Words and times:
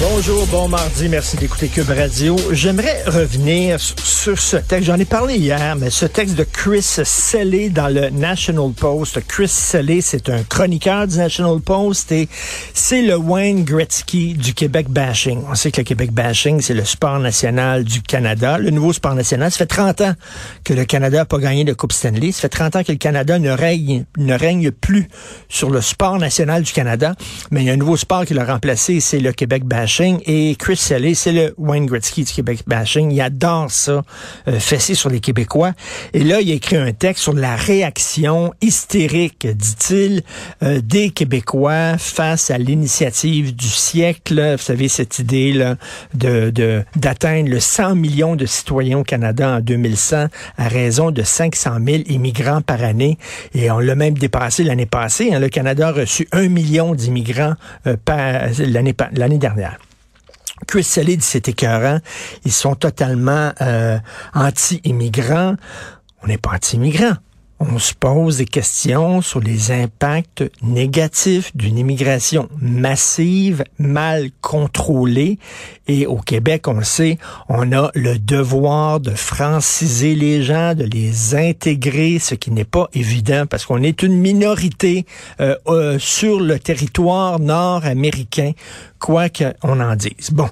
Bonjour, 0.00 0.46
bon 0.46 0.68
mardi, 0.68 1.08
merci 1.08 1.36
d'écouter 1.36 1.68
Cube 1.68 1.90
Radio. 1.90 2.34
J'aimerais 2.52 3.02
revenir 3.06 3.78
sur 3.78 4.38
ce 4.38 4.56
texte, 4.56 4.86
j'en 4.86 4.98
ai 4.98 5.04
parlé 5.04 5.36
hier, 5.36 5.76
mais 5.76 5.90
ce 5.90 6.06
texte 6.06 6.36
de 6.36 6.44
Chris 6.44 6.82
Selley 6.82 7.68
dans 7.68 7.88
le 7.88 8.08
National 8.08 8.72
Post. 8.72 9.20
Chris 9.28 9.48
Selley, 9.48 10.00
c'est 10.00 10.30
un 10.30 10.42
chroniqueur 10.42 11.06
du 11.06 11.18
National 11.18 11.60
Post 11.60 12.12
et 12.12 12.28
c'est 12.72 13.02
le 13.02 13.16
Wayne 13.16 13.64
Gretzky 13.64 14.34
du 14.34 14.54
Québec 14.54 14.88
bashing. 14.88 15.42
On 15.50 15.54
sait 15.54 15.70
que 15.70 15.82
le 15.82 15.84
Québec 15.84 16.12
bashing, 16.12 16.62
c'est 16.62 16.74
le 16.74 16.84
sport 16.84 17.18
national 17.18 17.84
du 17.84 18.00
Canada, 18.00 18.56
le 18.56 18.70
nouveau 18.70 18.94
sport 18.94 19.14
national. 19.14 19.50
Ça 19.50 19.58
fait 19.58 19.66
30 19.66 20.00
ans 20.00 20.14
que 20.64 20.72
le 20.72 20.86
Canada 20.86 21.18
n'a 21.18 21.24
pas 21.26 21.38
gagné 21.38 21.64
de 21.64 21.74
Coupe 21.74 21.92
Stanley. 21.92 22.32
Ça 22.32 22.42
fait 22.42 22.48
30 22.48 22.76
ans 22.76 22.84
que 22.84 22.92
le 22.92 22.98
Canada 22.98 23.38
ne 23.38 23.50
règne, 23.50 24.04
ne 24.16 24.34
règne 24.34 24.70
plus 24.70 25.08
sur 25.50 25.68
le 25.68 25.82
sport 25.82 26.18
national 26.18 26.62
du 26.62 26.72
Canada, 26.72 27.14
mais 27.50 27.60
il 27.60 27.66
y 27.66 27.70
a 27.70 27.74
un 27.74 27.76
nouveau 27.76 27.98
sport 27.98 28.24
qui 28.24 28.32
l'a 28.32 28.44
remplacé, 28.44 28.89
c'est 28.98 29.20
le 29.20 29.32
Québec 29.32 29.64
bashing. 29.64 30.18
Et 30.26 30.56
Chris 30.58 30.76
Selley, 30.76 31.14
c'est 31.14 31.32
le 31.32 31.54
Wayne 31.56 31.86
Gretzky 31.86 32.24
du 32.24 32.32
Québec 32.32 32.64
bashing. 32.66 33.12
Il 33.12 33.20
adore 33.20 33.70
ça, 33.70 34.02
euh, 34.48 34.58
fesser 34.58 34.94
sur 34.94 35.10
les 35.10 35.20
Québécois. 35.20 35.72
Et 36.12 36.24
là, 36.24 36.40
il 36.40 36.50
a 36.50 36.54
écrit 36.54 36.76
un 36.76 36.92
texte 36.92 37.22
sur 37.22 37.34
la 37.34 37.54
réaction 37.54 38.52
hystérique, 38.60 39.46
dit-il, 39.46 40.22
euh, 40.62 40.80
des 40.82 41.10
Québécois 41.10 41.96
face 41.98 42.50
à 42.50 42.58
l'initiative 42.58 43.54
du 43.54 43.68
siècle. 43.68 44.56
Vous 44.56 44.62
savez, 44.62 44.88
cette 44.88 45.20
idée 45.20 45.52
là 45.52 45.76
de 46.14 46.50
d'atteindre 46.96 47.50
le 47.50 47.60
100 47.60 47.94
millions 47.94 48.36
de 48.36 48.46
citoyens 48.46 48.98
au 48.98 49.04
Canada 49.04 49.56
en 49.56 49.60
2100 49.60 50.26
à 50.56 50.68
raison 50.68 51.10
de 51.10 51.22
500 51.22 51.78
000 51.84 52.02
immigrants 52.06 52.62
par 52.62 52.82
année. 52.82 53.18
Et 53.54 53.70
on 53.70 53.78
l'a 53.78 53.94
même 53.94 54.14
dépassé 54.14 54.64
l'année 54.64 54.86
passée. 54.86 55.32
Hein. 55.32 55.38
Le 55.38 55.48
Canada 55.48 55.88
a 55.88 55.92
reçu 55.92 56.28
un 56.32 56.48
million 56.48 56.94
d'immigrants 56.94 57.54
euh, 57.86 57.96
l'année 58.58 58.79
l'année 59.12 59.38
dernière. 59.38 59.78
Selley 60.82 61.16
dit 61.16 61.24
c'est 61.24 61.48
écœurant. 61.48 61.98
Ils 62.44 62.52
sont 62.52 62.74
totalement 62.74 63.52
euh, 63.60 63.98
anti-immigrants. 64.34 65.56
On 66.22 66.26
n'est 66.26 66.38
pas 66.38 66.52
anti-immigrants 66.54 67.16
on 67.60 67.78
se 67.78 67.92
pose 67.92 68.38
des 68.38 68.46
questions 68.46 69.20
sur 69.20 69.38
les 69.38 69.70
impacts 69.70 70.42
négatifs 70.62 71.54
d'une 71.54 71.76
immigration 71.76 72.48
massive, 72.58 73.64
mal 73.78 74.30
contrôlée. 74.40 75.38
Et 75.86 76.06
au 76.06 76.16
Québec, 76.16 76.68
on 76.68 76.74
le 76.74 76.84
sait, 76.84 77.18
on 77.50 77.70
a 77.72 77.90
le 77.94 78.18
devoir 78.18 78.98
de 78.98 79.10
franciser 79.10 80.14
les 80.14 80.42
gens, 80.42 80.74
de 80.74 80.84
les 80.84 81.34
intégrer, 81.34 82.18
ce 82.18 82.34
qui 82.34 82.50
n'est 82.50 82.64
pas 82.64 82.88
évident 82.94 83.44
parce 83.46 83.66
qu'on 83.66 83.82
est 83.82 84.02
une 84.02 84.16
minorité 84.16 85.04
euh, 85.40 85.56
euh, 85.66 85.98
sur 85.98 86.40
le 86.40 86.58
territoire 86.58 87.40
nord-américain, 87.40 88.52
quoi 89.00 89.28
qu'on 89.28 89.80
en 89.80 89.96
dise. 89.96 90.30
Bon, 90.30 90.48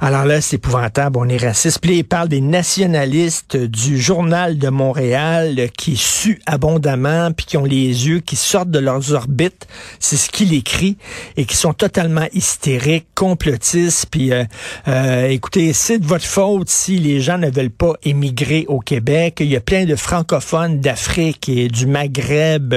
alors 0.00 0.24
là, 0.24 0.40
c'est 0.40 0.56
épouvantable, 0.56 1.18
on 1.18 1.28
est 1.28 1.36
raciste. 1.36 1.80
Puis 1.80 1.98
il 1.98 2.04
parle 2.04 2.28
des 2.28 2.40
nationalistes 2.40 3.56
du 3.56 4.00
Journal 4.00 4.56
de 4.56 4.68
Montréal 4.68 5.68
qui 5.76 5.96
su 5.96 6.40
abondamment, 6.46 7.32
puis 7.32 7.44
qui 7.44 7.56
ont 7.56 7.64
les 7.64 8.06
yeux 8.06 8.20
qui 8.20 8.36
sortent 8.36 8.70
de 8.70 8.78
leurs 8.78 9.12
orbites, 9.12 9.66
c'est 9.98 10.16
ce 10.16 10.30
qu'il 10.30 10.54
écrit, 10.54 10.96
et 11.36 11.44
qui 11.44 11.56
sont 11.56 11.72
totalement 11.72 12.26
hystériques, 12.32 13.06
complotistes, 13.14 14.06
puis 14.10 14.32
euh, 14.32 14.44
euh, 14.88 15.28
écoutez, 15.28 15.72
c'est 15.72 15.98
de 15.98 16.06
votre 16.06 16.24
faute 16.24 16.68
si 16.68 16.98
les 16.98 17.20
gens 17.20 17.38
ne 17.38 17.50
veulent 17.50 17.70
pas 17.70 17.94
émigrer 18.04 18.64
au 18.68 18.78
Québec. 18.78 19.38
Il 19.40 19.46
y 19.46 19.56
a 19.56 19.60
plein 19.60 19.84
de 19.84 19.96
francophones 19.96 20.80
d'Afrique 20.80 21.48
et 21.48 21.68
du 21.68 21.86
Maghreb 21.86 22.74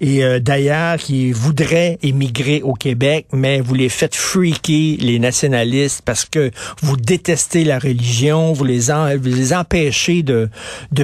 et 0.00 0.24
euh, 0.24 0.40
d'ailleurs 0.40 0.96
qui 0.96 1.32
voudraient 1.32 1.98
émigrer 2.02 2.62
au 2.62 2.74
Québec, 2.74 3.26
mais 3.32 3.60
vous 3.60 3.74
les 3.74 3.88
faites 3.88 4.15
freaker, 4.16 4.96
les 4.98 5.18
nationalistes, 5.18 6.02
parce 6.04 6.24
que 6.24 6.50
vous 6.82 6.96
détestez 6.96 7.64
la 7.64 7.78
religion, 7.78 8.52
vous 8.52 8.64
les, 8.64 8.90
empêchez 9.52 10.22
de, 10.22 10.48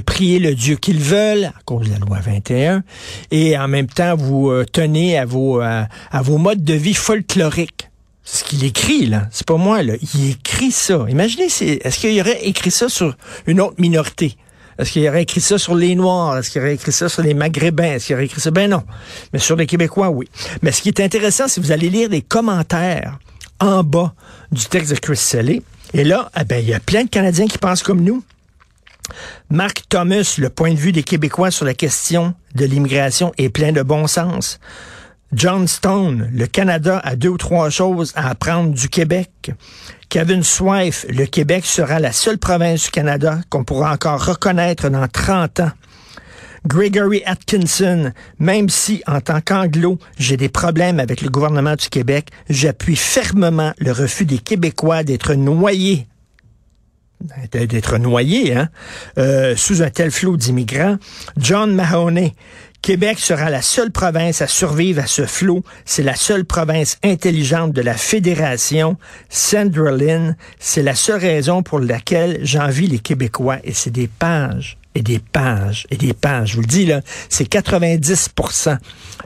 prier 0.05 0.39
le 0.39 0.55
Dieu 0.55 0.77
qu'ils 0.77 1.01
veulent 1.01 1.45
à 1.45 1.55
cause 1.65 1.89
de 1.89 1.93
la 1.93 1.99
loi 1.99 2.19
21, 2.21 2.83
et 3.31 3.57
en 3.59 3.69
même 3.69 3.87
temps, 3.87 4.17
vous 4.17 4.51
euh, 4.51 4.65
tenez 4.71 5.19
à 5.19 5.25
vos, 5.25 5.61
à, 5.61 5.89
vos 6.23 6.39
modes 6.39 6.65
de 6.65 6.75
vie 6.75 6.95
folkloriques. 6.95 7.89
Ce 8.25 8.45
qu'il 8.45 8.65
écrit, 8.65 9.07
là. 9.07 9.27
C'est 9.33 9.47
pas 9.47 9.57
moi, 9.57 9.83
là. 9.83 9.95
Il 10.15 10.31
écrit 10.31 10.71
ça. 10.71 11.07
Imaginez, 11.09 11.47
est-ce 11.47 11.99
qu'il 11.99 12.21
aurait 12.21 12.47
écrit 12.47 12.71
ça 12.71 12.89
sur 12.89 13.17
une 13.47 13.61
autre 13.61 13.75
minorité? 13.79 14.37
Est-ce 14.83 14.93
qu'il 14.93 15.09
aurait 15.09 15.23
écrit 15.23 15.41
ça 15.41 15.59
sur 15.59 15.75
les 15.75 15.95
Noirs? 15.95 16.39
Est-ce 16.39 16.51
qu'il 16.51 16.61
aurait 16.61 16.75
écrit 16.75 16.93
ça 16.93 17.09
sur 17.09 17.23
les 17.23 17.35
Maghrébins? 17.35 17.95
Est-ce 17.95 18.07
qu'il 18.07 18.17
aurait 18.17 18.25
écrit 18.25 18.41
ça? 18.41 18.51
Ben 18.51 18.69
non. 18.69 18.83
Mais 19.33 19.39
sur 19.39 19.57
les 19.57 19.67
Québécois, 19.67 20.11
oui. 20.11 20.29
Mais 20.61 20.73
ce 20.73 20.83
qui 20.83 20.89
est 20.89 21.01
intéressant, 21.01 21.47
c'est 21.49 21.61
que 21.61 21.67
vous 21.67 21.73
allez 21.73 21.89
lire 21.89 22.09
les 22.09 22.21
commentaires 22.21 23.19
en 23.61 23.85
bas 23.85 24.13
du 24.51 24.65
texte 24.67 24.91
de 24.91 24.99
Chris 24.99 25.17
Selley. 25.17 25.63
Et 25.95 26.05
là, 26.05 26.31
eh 26.39 26.45
ben, 26.45 26.59
il 26.59 26.69
y 26.69 26.75
a 26.75 26.81
plein 26.81 27.05
de 27.05 27.09
Canadiens 27.09 27.47
qui 27.47 27.59
pensent 27.59 27.83
comme 27.83 28.03
nous. 28.03 28.25
Mark 29.51 29.85
Thomas, 29.89 30.35
le 30.39 30.49
point 30.49 30.73
de 30.73 30.79
vue 30.79 30.93
des 30.93 31.03
Québécois 31.03 31.51
sur 31.51 31.65
la 31.65 31.75
question 31.75 32.35
de 32.55 32.65
l'immigration 32.65 33.33
est 33.39 33.51
plein 33.51 33.73
de 33.73 33.83
bon 33.83 34.07
sens. 34.07 34.59
John 35.33 35.67
Stone, 35.67 36.29
le 36.31 36.47
Canada 36.47 37.01
a 37.03 37.17
deux 37.17 37.31
ou 37.31 37.39
trois 37.39 37.71
choses 37.71 38.13
à 38.17 38.29
apprendre 38.29 38.75
du 38.75 38.91
Québec. 38.91 39.53
Kevin 40.11 40.43
Swife, 40.43 41.07
le 41.09 41.25
Québec 41.25 41.65
sera 41.65 42.01
la 42.01 42.13
seule 42.13 42.37
province 42.37 42.85
du 42.85 42.91
Canada 42.91 43.41
qu'on 43.49 43.65
pourra 43.65 43.93
encore 43.93 44.27
reconnaître 44.27 44.91
dans 44.91 45.09
30 45.09 45.61
ans. 45.61 45.71
Gregory 46.67 47.23
Atkinson, 47.25 48.13
même 48.39 48.69
si 48.69 49.03
en 49.07 49.23
tant 49.23 49.41
qu'anglo, 49.41 49.99
j'ai 50.19 50.37
des 50.37 50.51
problèmes 50.51 51.01
avec 51.01 51.23
le 51.23 51.31
gouvernement 51.31 51.77
du 51.77 51.89
Québec, 51.89 52.29
j'appuie 52.51 52.95
fermement 52.95 53.73
le 53.79 53.93
refus 53.93 54.27
des 54.27 54.39
Québécois 54.39 55.03
d'être 55.03 55.35
noyés 55.35 56.07
d'être 57.51 57.99
noyé 57.99 58.55
hein, 58.55 58.69
euh, 59.19 59.57
sous 59.57 59.83
un 59.83 59.91
tel 59.91 60.11
flot 60.11 60.37
d'immigrants. 60.37 60.97
John 61.37 61.75
Mahoney, 61.75 62.35
Québec 62.83 63.21
sera 63.21 63.49
la 63.49 63.63
seule 63.63 63.93
province 63.93 64.43
à 64.43 64.49
survivre 64.49 65.03
à 65.03 65.07
ce 65.07 65.25
flot. 65.25 65.63
C'est 65.85 66.03
la 66.03 66.17
seule 66.17 66.45
province 66.45 66.99
intelligente 67.05 67.73
de 67.73 67.81
la 67.81 67.95
fédération. 67.95 68.97
Sandra 69.29 69.93
Lynn, 69.93 70.37
c'est 70.59 70.83
la 70.83 70.97
seule 70.97 71.21
raison 71.21 71.63
pour 71.63 71.79
laquelle 71.79 72.41
j'envie 72.43 72.89
les 72.89 72.99
Québécois. 72.99 73.59
Et 73.63 73.73
c'est 73.73 73.93
des 73.93 74.09
pages 74.09 74.79
et 74.97 75.03
des 75.03 75.21
pages 75.21 75.87
et 75.91 75.97
des 75.97 76.13
pages. 76.13 76.51
Je 76.51 76.55
vous 76.57 76.63
le 76.63 76.67
dis, 76.67 76.87
là, 76.87 77.03
c'est 77.29 77.49
90% 77.49 78.79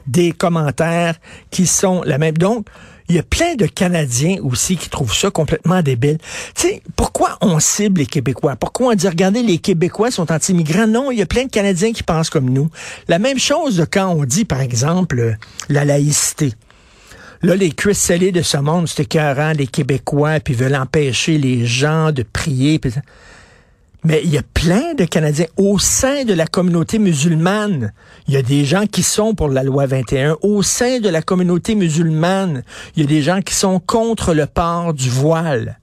des 0.06 0.32
commentaires 0.32 1.16
qui 1.50 1.66
sont 1.66 2.02
la 2.04 2.18
même. 2.18 2.36
Donc, 2.36 2.66
il 3.08 3.16
y 3.16 3.18
a 3.18 3.22
plein 3.22 3.54
de 3.54 3.66
Canadiens 3.66 4.36
aussi 4.42 4.76
qui 4.76 4.88
trouvent 4.88 5.14
ça 5.14 5.30
complètement 5.30 5.82
débile. 5.82 6.18
Tu 6.54 6.68
sais, 6.68 6.82
pourquoi 6.96 7.38
on 7.40 7.60
cible 7.60 8.00
les 8.00 8.06
Québécois? 8.06 8.56
Pourquoi 8.56 8.88
on 8.88 8.94
dit, 8.94 9.08
regardez, 9.08 9.42
les 9.42 9.58
Québécois 9.58 10.10
sont 10.10 10.32
anti-immigrants? 10.32 10.86
Non, 10.86 11.10
il 11.10 11.18
y 11.18 11.22
a 11.22 11.26
plein 11.26 11.44
de 11.44 11.50
Canadiens 11.50 11.92
qui 11.92 12.02
pensent 12.02 12.30
comme 12.30 12.50
nous. 12.50 12.68
La 13.08 13.18
même 13.18 13.38
chose 13.38 13.86
quand 13.90 14.08
on 14.08 14.24
dit, 14.24 14.44
par 14.44 14.60
exemple, 14.60 15.36
la 15.68 15.84
laïcité. 15.84 16.52
Là, 17.42 17.54
les 17.54 17.70
Chris 17.70 17.94
scellés 17.94 18.32
de 18.32 18.42
ce 18.42 18.56
monde, 18.56 18.88
c'est 18.88 19.02
écœurant, 19.02 19.52
les 19.52 19.66
Québécois, 19.66 20.40
puis 20.40 20.54
veulent 20.54 20.74
empêcher 20.74 21.38
les 21.38 21.66
gens 21.66 22.10
de 22.10 22.22
prier. 22.22 22.78
Pis... 22.78 22.94
Mais 24.06 24.20
il 24.22 24.30
y 24.30 24.38
a 24.38 24.42
plein 24.54 24.94
de 24.94 25.04
Canadiens 25.04 25.48
au 25.56 25.80
sein 25.80 26.22
de 26.22 26.32
la 26.32 26.46
communauté 26.46 27.00
musulmane. 27.00 27.92
Il 28.28 28.34
y 28.34 28.36
a 28.36 28.42
des 28.42 28.64
gens 28.64 28.86
qui 28.86 29.02
sont 29.02 29.34
pour 29.34 29.48
la 29.48 29.64
loi 29.64 29.86
21. 29.86 30.36
Au 30.42 30.62
sein 30.62 31.00
de 31.00 31.08
la 31.08 31.22
communauté 31.22 31.74
musulmane, 31.74 32.62
il 32.94 33.02
y 33.02 33.04
a 33.04 33.08
des 33.08 33.20
gens 33.20 33.42
qui 33.42 33.52
sont 33.52 33.80
contre 33.80 34.32
le 34.32 34.46
port 34.46 34.94
du 34.94 35.10
voile. 35.10 35.80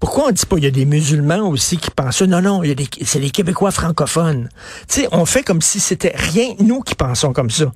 Pourquoi 0.00 0.24
on 0.26 0.30
dit 0.32 0.44
pas 0.44 0.56
il 0.56 0.64
y 0.64 0.66
a 0.66 0.72
des 0.72 0.86
musulmans 0.86 1.48
aussi 1.48 1.76
qui 1.76 1.92
pensent 1.92 2.16
ça? 2.16 2.26
Non, 2.26 2.42
non, 2.42 2.64
il 2.64 2.70
y 2.70 2.72
a 2.72 2.74
des, 2.74 2.88
c'est 3.02 3.20
les 3.20 3.30
Québécois 3.30 3.70
francophones. 3.70 4.48
Tu 4.88 5.02
sais, 5.02 5.08
on 5.12 5.24
fait 5.24 5.44
comme 5.44 5.62
si 5.62 5.78
c'était 5.78 6.14
rien 6.16 6.48
nous 6.58 6.80
qui 6.80 6.96
pensons 6.96 7.32
comme 7.32 7.50
ça. 7.50 7.70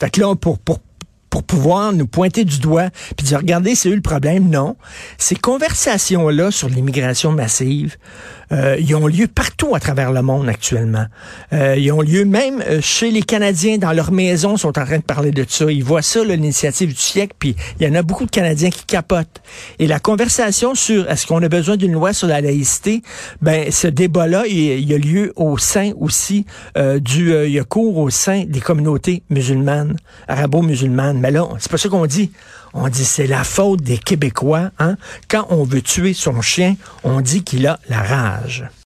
Fait 0.00 0.10
que 0.10 0.22
là, 0.22 0.34
pour, 0.34 0.58
pour 0.58 0.80
pour 1.34 1.42
pouvoir 1.42 1.92
nous 1.92 2.06
pointer 2.06 2.44
du 2.44 2.60
doigt 2.60 2.90
puis 3.16 3.26
dire 3.26 3.38
regardez 3.38 3.74
c'est 3.74 3.88
eux 3.88 3.96
le 3.96 4.00
problème? 4.00 4.48
Non, 4.50 4.76
ces 5.18 5.34
conversations 5.34 6.28
là 6.28 6.52
sur 6.52 6.68
l'immigration 6.68 7.32
massive, 7.32 7.96
euh, 8.52 8.76
ils 8.78 8.94
ont 8.94 9.06
lieu 9.06 9.26
partout 9.26 9.74
à 9.74 9.80
travers 9.80 10.12
le 10.12 10.22
monde 10.22 10.48
actuellement. 10.48 11.06
Euh, 11.52 11.76
ils 11.76 11.90
ont 11.92 12.00
lieu 12.00 12.24
même 12.24 12.62
euh, 12.62 12.80
chez 12.80 13.10
les 13.10 13.22
Canadiens 13.22 13.78
dans 13.78 13.92
leur 13.92 14.12
maison 14.12 14.56
sont 14.56 14.78
en 14.78 14.84
train 14.84 14.98
de 14.98 15.02
parler 15.02 15.30
de 15.30 15.44
ça. 15.48 15.70
Ils 15.70 15.84
voient 15.84 16.02
ça 16.02 16.24
l'initiative 16.24 16.90
du 16.90 17.00
siècle 17.00 17.34
puis 17.38 17.56
il 17.80 17.86
y 17.86 17.90
en 17.90 17.94
a 17.94 18.02
beaucoup 18.02 18.24
de 18.26 18.30
Canadiens 18.30 18.70
qui 18.70 18.84
capotent. 18.84 19.42
Et 19.78 19.86
la 19.86 19.98
conversation 19.98 20.74
sur 20.74 21.10
est-ce 21.10 21.26
qu'on 21.26 21.42
a 21.42 21.48
besoin 21.48 21.76
d'une 21.76 21.92
loi 21.92 22.12
sur 22.12 22.28
la 22.28 22.40
laïcité, 22.40 23.02
ben 23.42 23.70
ce 23.70 23.86
débat 23.86 24.26
là 24.26 24.44
il, 24.46 24.88
y 24.88 24.94
a 24.94 24.98
lieu 24.98 25.32
au 25.36 25.58
sein 25.58 25.92
aussi 25.98 26.46
du 26.76 27.34
il 27.34 27.52
y 27.52 27.58
a 27.58 27.64
cours 27.64 27.98
au 27.98 28.10
sein 28.10 28.44
des 28.46 28.60
communautés 28.60 29.22
musulmanes, 29.30 29.96
arabo-musulmanes. 30.28 31.18
Mais 31.18 31.30
là, 31.30 31.48
c'est 31.58 31.70
pas 31.70 31.78
ça 31.78 31.88
qu'on 31.88 32.06
dit. 32.06 32.30
On 32.74 32.88
dit 32.88 33.04
c'est 33.04 33.28
la 33.28 33.44
faute 33.44 33.82
des 33.82 33.98
Québécois. 33.98 34.70
Hein? 34.80 34.96
Quand 35.28 35.46
on 35.50 35.62
veut 35.62 35.80
tuer 35.80 36.12
son 36.12 36.40
chien, 36.42 36.74
on 37.04 37.20
dit 37.20 37.44
qu'il 37.44 37.66
a 37.68 37.78
la 37.88 38.02
rage 38.02 38.33
ménage 38.40 38.74